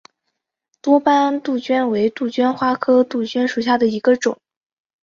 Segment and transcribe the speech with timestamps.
[0.81, 4.35] 多斑杜鹃为杜鹃花科杜鹃属下的一个种。